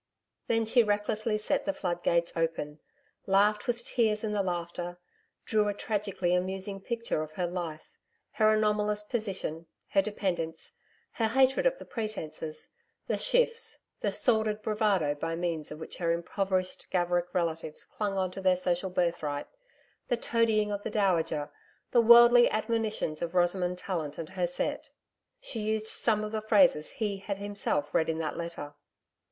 [0.47, 2.79] Then she recklessly set the flood gates open
[3.27, 4.97] laughed with tears in the laughter;
[5.45, 7.99] drew a tragically amusing picture of her life
[8.31, 10.73] her anomalous position, her dependence,
[11.11, 12.69] her hatred of the pretences,
[13.05, 18.31] the shifts, the sordid bravado by means of which her impoverished Gaverick relatives clung on
[18.31, 19.45] to their social birthright,
[20.07, 21.51] the toadying of the Dowager,
[21.91, 24.89] the worldly admonitions of Rosamond Tallant and her set
[25.39, 28.73] she used some of the phrases he had himself read in that letter.